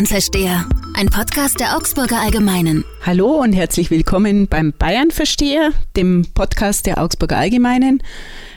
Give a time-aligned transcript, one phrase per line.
[0.00, 2.86] Bayern-Versteher, ein Podcast der Augsburger Allgemeinen.
[3.04, 8.02] Hallo und herzlich willkommen beim Bayern-Versteher, dem Podcast der Augsburger Allgemeinen.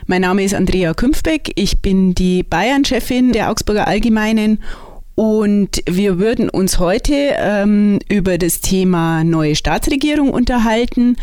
[0.06, 4.62] Mein Name ist Andrea Künfbeck, ich bin die Bayern-Chefin der Augsburger Allgemeinen
[5.16, 11.18] und wir würden uns heute ähm, über das Thema neue Staatsregierung unterhalten.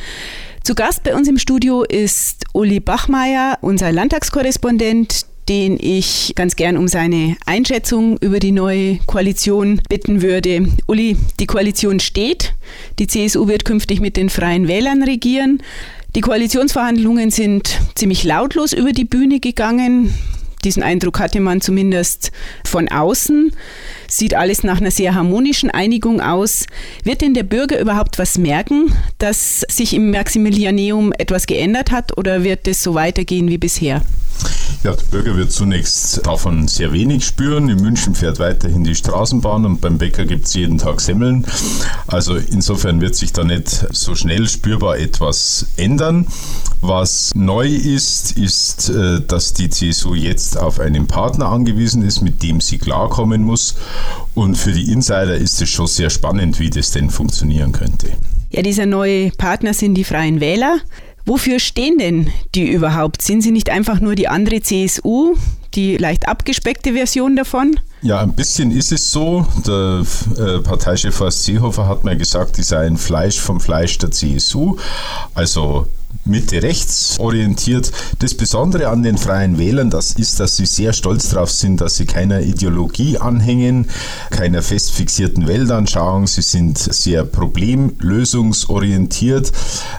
[0.63, 6.77] Zu Gast bei uns im Studio ist Uli Bachmeier, unser Landtagskorrespondent, den ich ganz gern
[6.77, 10.67] um seine Einschätzung über die neue Koalition bitten würde.
[10.87, 12.53] Uli, die Koalition steht.
[12.99, 15.61] Die CSU wird künftig mit den Freien Wählern regieren.
[16.15, 20.13] Die Koalitionsverhandlungen sind ziemlich lautlos über die Bühne gegangen.
[20.63, 22.31] Diesen Eindruck hatte man zumindest
[22.65, 23.51] von außen.
[24.07, 26.67] Sieht alles nach einer sehr harmonischen Einigung aus.
[27.03, 32.43] Wird denn der Bürger überhaupt was merken, dass sich im Maximilianeum etwas geändert hat oder
[32.43, 34.01] wird es so weitergehen wie bisher?
[34.83, 37.69] Ja, der Bürger wird zunächst davon sehr wenig spüren.
[37.69, 41.45] In München fährt weiterhin die Straßenbahn und beim Bäcker gibt es jeden Tag Semmeln.
[42.07, 46.25] Also insofern wird sich da nicht so schnell spürbar etwas ändern.
[46.81, 52.41] Was neu ist, ist, äh, dass die CSU jetzt auf einen Partner angewiesen ist, mit
[52.41, 53.75] dem sie klarkommen muss.
[54.33, 58.07] Und für die Insider ist es schon sehr spannend, wie das denn funktionieren könnte.
[58.49, 60.79] Ja, dieser neue Partner sind die Freien Wähler.
[61.25, 63.21] Wofür stehen denn die überhaupt?
[63.21, 65.35] Sind sie nicht einfach nur die andere CSU,
[65.75, 67.79] die leicht abgespeckte Version davon?
[68.01, 69.45] Ja, ein bisschen ist es so.
[69.67, 70.03] Der
[70.37, 74.77] äh, Parteichef Horst Seehofer hat mir gesagt, die seien Fleisch vom Fleisch der CSU.
[75.35, 75.87] Also
[76.25, 77.91] Mitte-rechts orientiert.
[78.19, 81.97] Das Besondere an den Freien Wählern, das ist, dass sie sehr stolz darauf sind, dass
[81.97, 83.87] sie keiner Ideologie anhängen,
[84.29, 86.27] keiner fest fixierten Weltanschauung.
[86.27, 89.51] Sie sind sehr problemlösungsorientiert,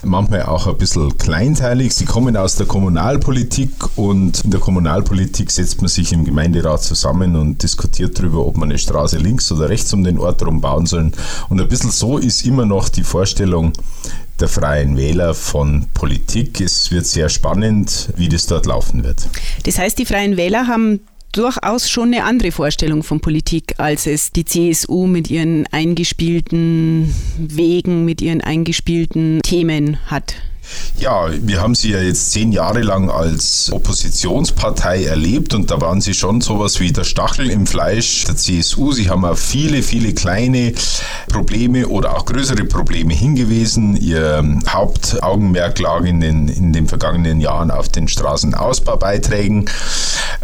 [0.02, 1.94] manchmal auch ein bisschen kleinteilig.
[1.94, 7.36] Sie kommen aus der Kommunalpolitik und in der Kommunalpolitik setzt man sich im Gemeinderat zusammen
[7.36, 10.86] und diskutiert darüber, ob man eine Straße links oder rechts um den Ort herum bauen
[10.86, 11.12] soll.
[11.48, 13.72] Und ein bisschen so ist immer noch die Vorstellung,
[14.42, 16.60] der Freien Wähler von Politik.
[16.60, 19.28] Es wird sehr spannend, wie das dort laufen wird.
[19.62, 20.98] Das heißt, die Freien Wähler haben
[21.30, 28.04] durchaus schon eine andere Vorstellung von Politik, als es die CSU mit ihren eingespielten Wegen,
[28.04, 30.34] mit ihren eingespielten Themen hat.
[30.98, 36.00] Ja, wir haben sie ja jetzt zehn Jahre lang als Oppositionspartei erlebt und da waren
[36.00, 38.92] sie schon sowas wie der Stachel im Fleisch der CSU.
[38.92, 40.72] Sie haben auf viele, viele kleine
[41.28, 43.96] Probleme oder auch größere Probleme hingewiesen.
[43.96, 49.68] Ihr Hauptaugenmerk lag in den, in den vergangenen Jahren auf den Straßenausbaubeiträgen.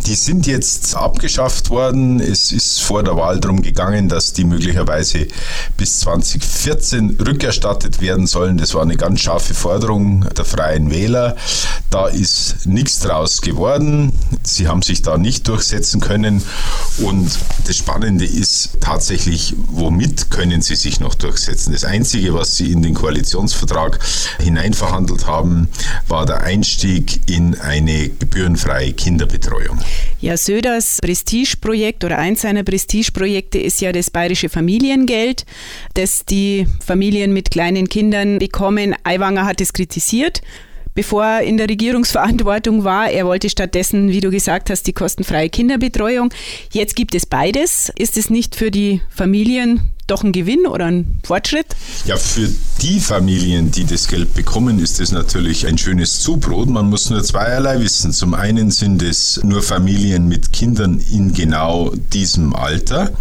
[0.07, 2.21] Die sind jetzt abgeschafft worden.
[2.21, 5.29] Es ist vor der Wahl darum gegangen, dass die möglicherweise
[5.77, 8.59] bis 2014 rückerstattet werden sollen.
[8.59, 11.37] Das war eine ganz scharfe Forderung der Freien Wähler.
[11.91, 14.13] Da ist nichts draus geworden.
[14.43, 16.43] Sie haben sich da nicht durchsetzen können.
[16.99, 17.31] Und
[17.67, 21.73] das Spannende ist tatsächlich, womit können sie sich noch durchsetzen?
[21.73, 23.99] Das Einzige, was sie in den Koalitionsvertrag
[24.39, 25.69] hineinverhandelt haben,
[26.09, 29.79] war der Einstieg in eine gebührenfreie Kinderbetreuung.
[30.21, 35.47] Ja, Söders Prestigeprojekt oder eins seiner Prestigeprojekte ist ja das bayerische Familiengeld,
[35.95, 38.95] das die Familien mit kleinen Kindern bekommen.
[39.05, 39.98] Aiwanger hat es kritisiert
[40.99, 43.09] bevor er in der Regierungsverantwortung war.
[43.09, 46.31] Er wollte stattdessen, wie du gesagt hast, die kostenfreie Kinderbetreuung.
[46.73, 47.93] Jetzt gibt es beides.
[47.97, 51.67] Ist es nicht für die Familien doch ein Gewinn oder ein Fortschritt?
[52.05, 52.49] Ja, für
[52.83, 56.69] die Familien, die das Geld bekommen, ist das natürlich ein schönes Zubrot.
[56.69, 58.11] Man muss nur zweierlei wissen.
[58.13, 63.13] Zum einen sind es nur Familien mit Kindern in genau diesem Alter.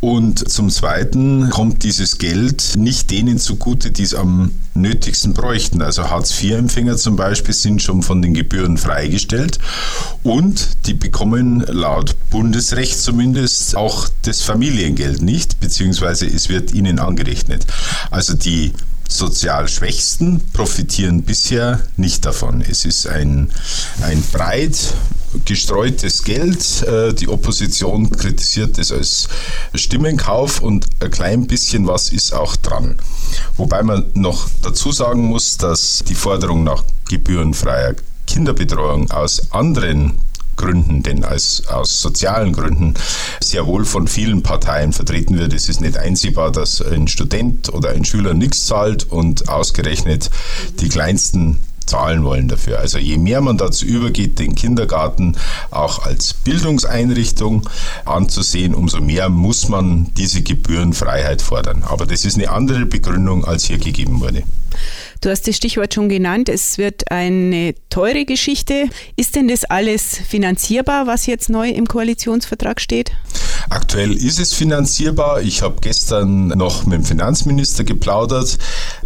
[0.00, 5.82] Und zum Zweiten kommt dieses Geld nicht denen zugute, die es am nötigsten bräuchten.
[5.82, 9.58] Also Hartz-IV-Empfänger zum Beispiel sind schon von den Gebühren freigestellt
[10.22, 17.66] und die bekommen laut Bundesrecht zumindest auch das Familiengeld nicht, beziehungsweise es wird ihnen angerechnet.
[18.10, 18.72] Also die
[19.06, 22.62] sozial Schwächsten profitieren bisher nicht davon.
[22.62, 23.50] Es ist ein,
[24.02, 24.94] ein breit
[25.44, 26.82] gestreutes Geld.
[26.82, 29.28] Äh, die Opposition kritisiert es als
[29.74, 32.96] Stimmenkauf und ein klein bisschen was ist auch dran.
[33.56, 37.94] Wobei man noch dazu sagen muss, dass die Forderung nach gebührenfreier
[38.26, 40.18] Kinderbetreuung aus anderen
[40.60, 42.94] Gründen, denn als, aus sozialen Gründen
[43.40, 45.54] sehr wohl von vielen Parteien vertreten wird.
[45.54, 50.30] Es ist nicht einsehbar, dass ein Student oder ein Schüler nichts zahlt und ausgerechnet
[50.80, 51.58] die kleinsten
[51.90, 52.78] zahlen wollen dafür.
[52.78, 55.36] Also je mehr man dazu übergeht, den Kindergarten
[55.70, 57.68] auch als Bildungseinrichtung
[58.04, 61.82] anzusehen, umso mehr muss man diese Gebührenfreiheit fordern.
[61.82, 64.44] Aber das ist eine andere Begründung, als hier gegeben wurde.
[65.20, 68.88] Du hast das Stichwort schon genannt, es wird eine teure Geschichte.
[69.16, 73.12] Ist denn das alles finanzierbar, was jetzt neu im Koalitionsvertrag steht?
[73.68, 75.42] Aktuell ist es finanzierbar.
[75.42, 78.56] Ich habe gestern noch mit dem Finanzminister geplaudert.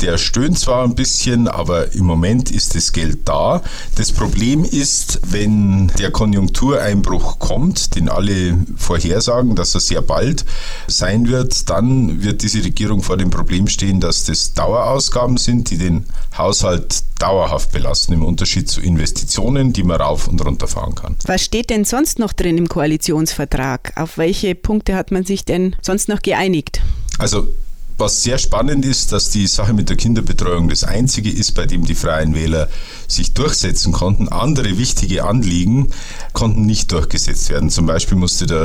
[0.01, 3.61] Der stöhnt zwar ein bisschen, aber im Moment ist das Geld da.
[3.97, 10.45] Das Problem ist, wenn der Konjunktureinbruch kommt, den alle vorhersagen, dass er sehr bald
[10.87, 15.79] sein wird, dann wird diese Regierung vor dem Problem stehen, dass das Dauerausgaben sind, die
[15.79, 16.04] den
[16.37, 21.17] Haushalt dauerhaft belasten, im Unterschied zu Investitionen, die man rauf und runter fahren kann.
[21.27, 23.93] Was steht denn sonst noch drin im Koalitionsvertrag?
[23.97, 26.81] Auf welche Punkte hat man sich denn sonst noch geeinigt?
[27.19, 27.49] Also
[27.97, 31.85] was sehr spannend ist, dass die Sache mit der Kinderbetreuung das einzige ist, bei dem
[31.85, 32.69] die Freien Wähler
[33.07, 34.29] sich durchsetzen konnten.
[34.29, 35.91] Andere wichtige Anliegen
[36.33, 37.71] konnten nicht durchgesetzt werden.
[37.71, 38.59] Zum Beispiel musste der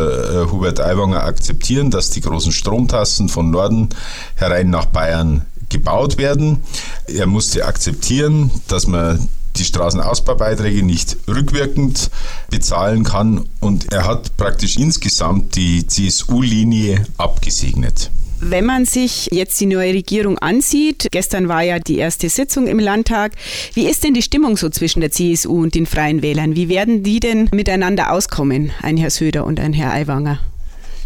[0.47, 3.89] äh, Hubert Aiwanger akzeptieren, dass die großen Stromtassen von Norden
[4.35, 6.63] herein nach Bayern gebaut werden.
[7.07, 12.09] Er musste akzeptieren, dass man die Straßenausbaubeiträge nicht rückwirkend
[12.49, 18.09] bezahlen kann und er hat praktisch insgesamt die CSU-Linie abgesegnet.
[18.41, 22.79] Wenn man sich jetzt die neue Regierung ansieht, gestern war ja die erste Sitzung im
[22.79, 23.33] Landtag,
[23.73, 26.55] wie ist denn die Stimmung so zwischen der CSU und den Freien Wählern?
[26.55, 30.39] Wie werden die denn miteinander auskommen, ein Herr Söder und ein Herr Aiwanger?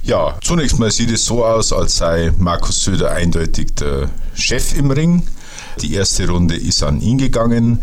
[0.06, 4.92] Ja, zunächst mal sieht es so aus, als sei Markus Söder eindeutig der Chef im
[4.92, 5.24] Ring.
[5.82, 7.82] Die erste Runde ist an ihn gegangen.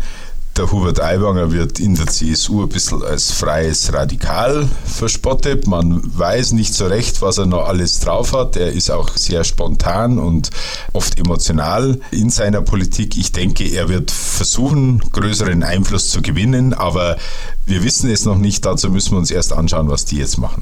[0.55, 5.65] Der Hubert Aiwanger wird in der CSU ein bisschen als freies Radikal verspottet.
[5.65, 8.55] Man weiß nicht so recht, was er noch alles drauf hat.
[8.55, 10.51] Er ist auch sehr spontan und
[10.93, 13.17] oft emotional in seiner Politik.
[13.17, 17.17] Ich denke, er wird versuchen, größeren Einfluss zu gewinnen, aber
[17.65, 18.63] wir wissen es noch nicht.
[18.63, 20.61] Dazu müssen wir uns erst anschauen, was die jetzt machen.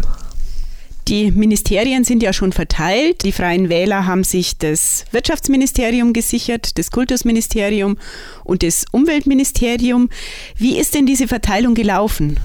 [1.10, 3.24] Die Ministerien sind ja schon verteilt.
[3.24, 7.98] Die Freien Wähler haben sich das Wirtschaftsministerium gesichert, das Kultusministerium
[8.44, 10.10] und das Umweltministerium.
[10.56, 12.40] Wie ist denn diese Verteilung gelaufen?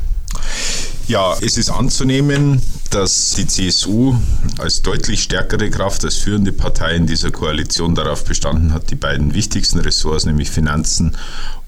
[1.09, 2.63] Ja, es ist anzunehmen,
[2.95, 4.15] dass die CSU
[4.59, 9.35] als deutlich stärkere Kraft, als führende Partei in dieser Koalition darauf bestanden hat, die beiden
[9.35, 11.17] wichtigsten Ressorts, nämlich Finanzen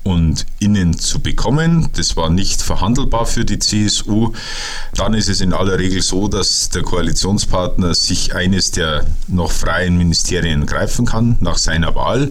[0.05, 1.89] und Innen zu bekommen.
[1.97, 4.35] Das war nicht verhandelbar für die CSU.
[4.95, 9.99] Dann ist es in aller Regel so, dass der Koalitionspartner sich eines der noch freien
[9.99, 12.31] Ministerien greifen kann nach seiner Wahl.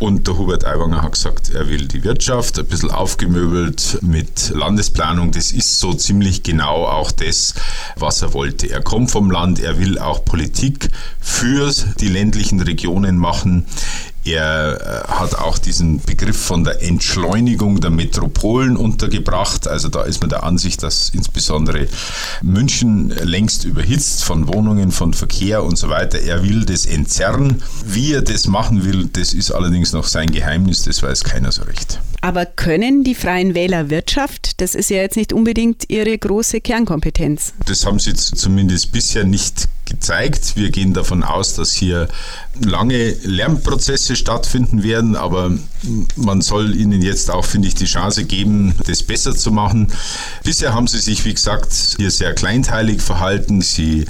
[0.00, 5.30] Und der Hubert Aiwanger hat gesagt, er will die Wirtschaft, ein bisschen aufgemöbelt mit Landesplanung.
[5.30, 7.52] Das ist so ziemlich genau auch das,
[7.96, 8.70] was er wollte.
[8.70, 10.88] Er kommt vom Land, er will auch Politik
[11.20, 11.70] für
[12.00, 13.66] die ländlichen Regionen machen.
[14.24, 19.66] Er äh, hat auch diesen Begriff von der Entschleunigung der Metropolen untergebracht.
[19.66, 21.88] Also da ist man der Ansicht, dass insbesondere
[22.42, 26.20] München längst überhitzt von Wohnungen, von Verkehr und so weiter.
[26.20, 27.62] Er will das entzerren.
[27.84, 31.62] Wie er das machen will, das ist allerdings noch sein Geheimnis, das weiß keiner so
[31.62, 32.00] recht.
[32.20, 34.60] Aber können die Freien Wähler Wirtschaft?
[34.60, 37.54] Das ist ja jetzt nicht unbedingt ihre große Kernkompetenz.
[37.64, 40.56] Das haben sie zumindest bisher nicht gezeigt.
[40.56, 42.08] Wir gehen davon aus, dass hier
[42.58, 45.52] lange Lernprozesse stattfinden werden, aber
[46.16, 49.88] man soll ihnen jetzt auch, finde ich, die Chance geben, das besser zu machen.
[50.44, 53.62] Bisher haben sie sich, wie gesagt, hier sehr kleinteilig verhalten.
[53.62, 54.04] Sie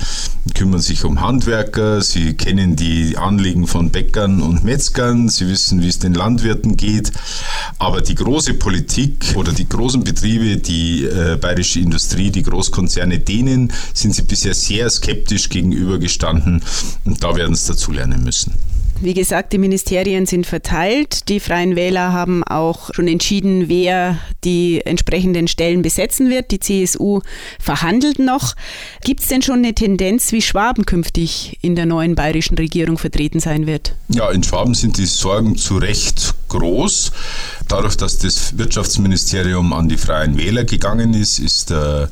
[0.54, 5.88] kümmern sich um Handwerker, sie kennen die Anliegen von Bäckern und Metzgern, sie wissen, wie
[5.88, 7.12] es den Landwirten geht.
[7.78, 13.72] Aber die große Politik oder die großen Betriebe, die äh, bayerische Industrie, die Großkonzerne, denen
[13.94, 16.62] sind sie bisher sehr skeptisch gegenübergestanden
[17.04, 18.52] und da werden sie dazulernen müssen.
[19.02, 21.30] Wie gesagt, die Ministerien sind verteilt.
[21.30, 26.50] Die Freien Wähler haben auch schon entschieden, wer die entsprechenden Stellen besetzen wird.
[26.50, 27.20] Die CSU
[27.58, 28.54] verhandelt noch.
[29.02, 33.40] Gibt es denn schon eine Tendenz, wie Schwaben künftig in der neuen bayerischen Regierung vertreten
[33.40, 33.94] sein wird?
[34.08, 37.12] Ja, in Schwaben sind die Sorgen zu Recht groß.
[37.68, 42.10] Dadurch, dass das Wirtschaftsministerium an die Freien Wähler gegangen ist, ist der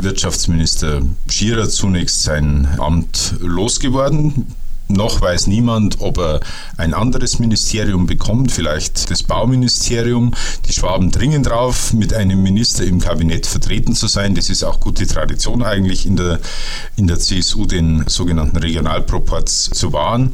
[0.00, 4.46] Wirtschaftsminister Schierer zunächst sein Amt losgeworden.
[4.88, 6.40] Noch weiß niemand, ob er
[6.76, 10.32] ein anderes Ministerium bekommt, vielleicht das Bauministerium.
[10.68, 14.36] Die Schwaben dringen drauf, mit einem Minister im Kabinett vertreten zu sein.
[14.36, 16.38] Das ist auch gute Tradition eigentlich in der,
[16.96, 20.32] in der CSU, den sogenannten Regionalproports zu wahren.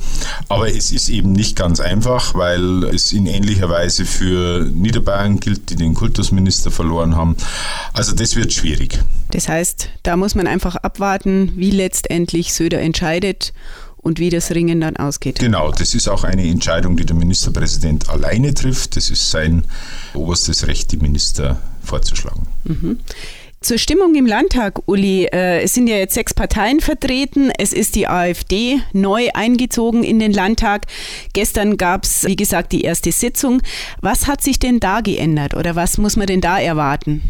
[0.49, 5.71] Aber es ist eben nicht ganz einfach, weil es in ähnlicher Weise für Niederbayern gilt,
[5.71, 7.37] die den Kultusminister verloren haben.
[7.95, 8.99] Also das wird schwierig.
[9.31, 13.55] Das heißt, da muss man einfach abwarten, wie letztendlich Söder entscheidet
[14.03, 15.39] und wie das Ringen dann ausgeht.
[15.39, 18.97] Genau, das ist auch eine Entscheidung, die der Ministerpräsident alleine trifft.
[18.97, 19.65] Das ist sein
[20.13, 22.47] oberstes Recht, die Minister vorzuschlagen.
[22.65, 22.99] Mhm.
[23.63, 25.27] Zur Stimmung im Landtag, Uli.
[25.27, 27.53] Äh, es sind ja jetzt sechs Parteien vertreten.
[27.57, 30.87] Es ist die AfD neu eingezogen in den Landtag.
[31.33, 33.63] Gestern gab es, wie gesagt, die erste Sitzung.
[34.01, 37.23] Was hat sich denn da geändert oder was muss man denn da erwarten?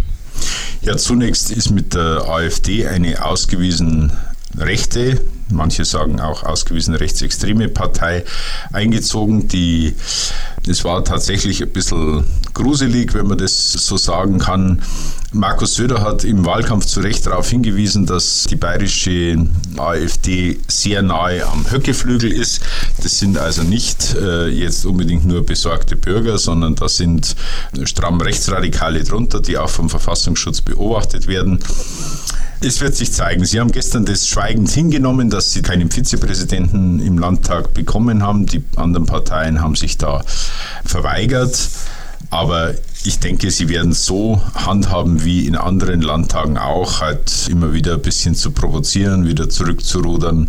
[0.81, 4.11] Ja, zunächst ist mit der AfD eine ausgewiesen
[4.57, 5.21] rechte,
[5.52, 8.25] manche sagen auch ausgewiesen rechtsextreme Partei
[8.73, 9.49] eingezogen.
[9.49, 9.94] Die,
[10.66, 14.82] das war tatsächlich ein bisschen gruselig, wenn man das so sagen kann.
[15.35, 19.47] Markus Söder hat im Wahlkampf zu Recht darauf hingewiesen, dass die bayerische
[19.78, 22.61] AfD sehr nahe am Höckeflügel ist.
[23.02, 27.35] Das sind also nicht äh, jetzt unbedingt nur besorgte Bürger, sondern da sind
[27.85, 31.61] stramm Rechtsradikale drunter, die auch vom Verfassungsschutz beobachtet werden.
[32.64, 33.45] Es wird sich zeigen.
[33.45, 38.47] Sie haben gestern das schweigend hingenommen, dass Sie keinen Vizepräsidenten im Landtag bekommen haben.
[38.47, 40.25] Die anderen Parteien haben sich da
[40.85, 41.69] verweigert.
[42.31, 47.95] Aber ich denke, sie werden so handhaben wie in anderen Landtagen auch, halt immer wieder
[47.95, 50.49] ein bisschen zu provozieren, wieder zurückzurudern.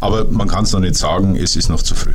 [0.00, 2.14] Aber man kann es noch nicht sagen, es ist noch zu früh.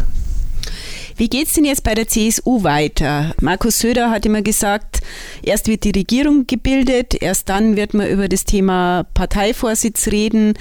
[1.17, 3.34] Wie geht es denn jetzt bei der CSU weiter?
[3.39, 5.00] Markus Söder hat immer gesagt,
[5.43, 10.55] erst wird die Regierung gebildet, erst dann wird man über das Thema Parteivorsitz reden.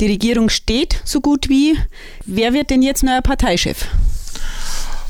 [0.00, 1.78] Die Regierung steht so gut wie.
[2.26, 3.86] Wer wird denn jetzt neuer Parteichef?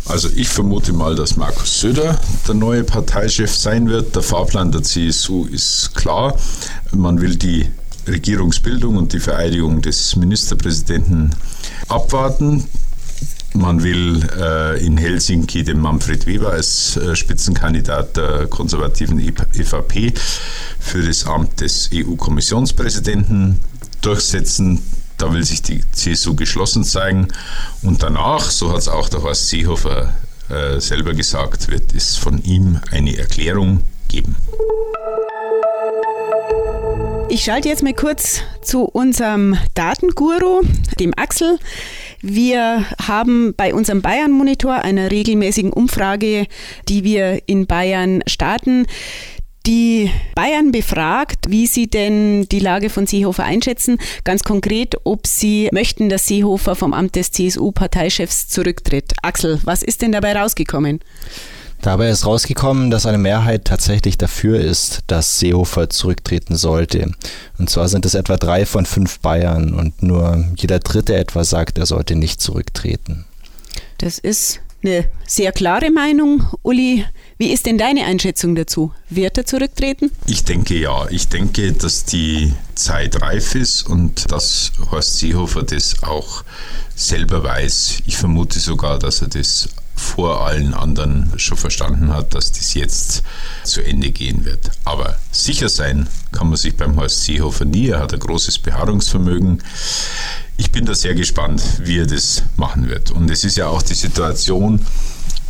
[0.05, 4.15] Also ich vermute mal, dass Markus Söder der neue Parteichef sein wird.
[4.15, 6.37] Der Fahrplan der CSU ist klar.
[6.95, 7.67] Man will die
[8.07, 11.35] Regierungsbildung und die Vereidigung des Ministerpräsidenten
[11.89, 12.69] abwarten.
[13.55, 20.15] Man will äh, in Helsinki den Manfred Weber als äh, Spitzenkandidat der konservativen EVP
[20.79, 23.59] für das Amt des EU-Kommissionspräsidenten
[24.01, 24.83] durchsetzen.
[25.19, 27.29] Da will sich die CSU geschlossen zeigen.
[27.83, 30.15] Und danach, so hat es auch der Horst Seehofer
[30.49, 34.37] äh, selber gesagt, wird es von ihm eine Erklärung geben.
[37.29, 40.63] Ich schalte jetzt mal kurz zu unserem Datenguru,
[40.99, 41.59] dem Axel.
[42.23, 46.47] Wir haben bei unserem Bayern-Monitor, einer regelmäßigen Umfrage,
[46.89, 48.87] die wir in Bayern starten,
[49.67, 53.99] die Bayern befragt, wie sie denn die Lage von Seehofer einschätzen.
[54.25, 59.15] Ganz konkret, ob sie möchten, dass Seehofer vom Amt des CSU-Parteichefs zurücktritt.
[59.23, 61.01] Axel, was ist denn dabei rausgekommen?
[61.83, 67.11] Dabei ist rausgekommen, dass eine Mehrheit tatsächlich dafür ist, dass Seehofer zurücktreten sollte.
[67.59, 71.79] Und zwar sind es etwa drei von fünf Bayern und nur jeder Dritte etwa sagt,
[71.79, 73.25] er sollte nicht zurücktreten.
[73.99, 76.45] Das ist eine sehr klare Meinung.
[76.63, 77.05] Uli,
[77.39, 78.93] wie ist denn deine Einschätzung dazu?
[79.09, 80.13] Wird er zurücktreten?
[80.27, 81.09] Ich denke ja.
[81.11, 86.45] Ich denke, dass die Zeit reif ist und dass Horst Seehofer das auch
[86.95, 88.03] selber weiß.
[88.07, 89.69] Ich vermute sogar, dass er das
[90.03, 93.23] vor allen anderen schon verstanden hat, dass das jetzt
[93.65, 94.71] zu Ende gehen wird.
[94.85, 97.89] Aber sicher sein kann man sich beim Horst Seehofer nie.
[97.89, 99.63] Er hat ein großes Beharrungsvermögen.
[100.57, 103.11] Ich bin da sehr gespannt, wie er das machen wird.
[103.11, 104.85] Und es ist ja auch die Situation,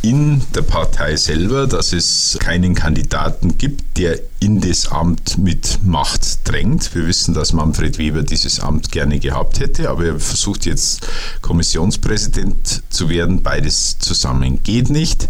[0.03, 6.39] in der Partei selber, dass es keinen Kandidaten gibt, der in das Amt mit Macht
[6.43, 6.93] drängt.
[6.93, 11.07] Wir wissen, dass Manfred Weber dieses Amt gerne gehabt hätte, aber er versucht jetzt
[11.41, 13.41] Kommissionspräsident zu werden.
[13.41, 15.29] Beides zusammen geht nicht.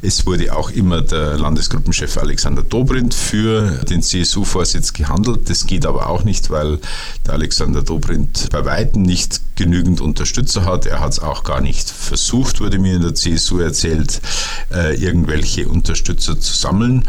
[0.00, 5.50] Es wurde auch immer der Landesgruppenchef Alexander Dobrindt für den CSU-Vorsitz gehandelt.
[5.50, 6.78] Das geht aber auch nicht, weil
[7.26, 10.86] der Alexander Dobrindt bei weitem nicht genügend Unterstützer hat.
[10.86, 14.13] Er hat es auch gar nicht versucht, wurde mir in der CSU erzählt,
[14.72, 17.06] äh, irgendwelche Unterstützer zu sammeln.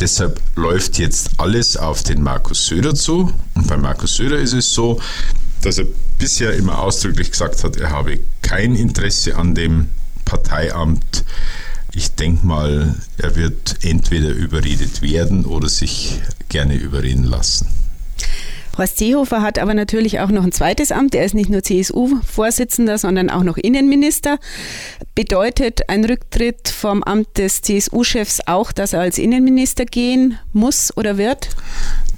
[0.00, 3.32] Deshalb läuft jetzt alles auf den Markus Söder zu.
[3.54, 5.00] Und bei Markus Söder ist es so,
[5.62, 5.86] dass er
[6.18, 9.88] bisher immer ausdrücklich gesagt hat, er habe kein Interesse an dem
[10.24, 11.24] Parteiamt.
[11.94, 17.66] Ich denke mal, er wird entweder überredet werden oder sich gerne überreden lassen.
[18.78, 21.16] Horst Seehofer hat aber natürlich auch noch ein zweites Amt.
[21.16, 24.38] Er ist nicht nur CSU-Vorsitzender, sondern auch noch Innenminister.
[25.16, 31.18] Bedeutet ein Rücktritt vom Amt des CSU-Chefs auch, dass er als Innenminister gehen muss oder
[31.18, 31.48] wird?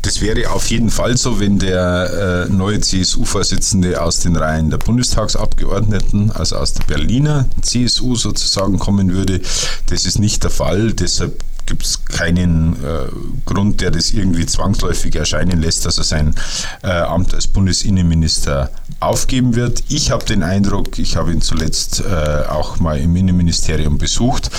[0.03, 4.79] Das wäre auf jeden Fall so, wenn der äh, neue CSU-Vorsitzende aus den Reihen der
[4.79, 9.41] Bundestagsabgeordneten, also aus der Berliner CSU sozusagen kommen würde.
[9.87, 10.93] Das ist nicht der Fall.
[10.93, 13.07] Deshalb gibt es keinen äh,
[13.47, 16.35] Grund, der das irgendwie zwangsläufig erscheinen lässt, dass er sein
[16.83, 19.85] äh, Amt als Bundesinnenminister aufgeben wird.
[19.89, 24.51] Ich habe den Eindruck, ich habe ihn zuletzt äh, auch mal im Innenministerium besucht,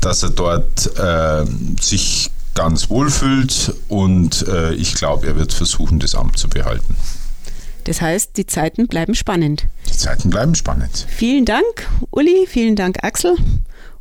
[0.00, 1.44] dass er dort äh,
[1.80, 6.94] sich ganz wohl fühlt und äh, ich glaube, er wird versuchen, das Amt zu behalten.
[7.84, 9.66] Das heißt, die Zeiten bleiben spannend.
[9.88, 11.08] Die Zeiten bleiben spannend.
[11.08, 13.34] Vielen Dank, Uli, vielen Dank, Axel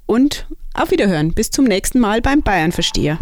[0.06, 1.34] und auf Wiederhören.
[1.34, 3.18] Bis zum nächsten Mal beim Bayern Versteher.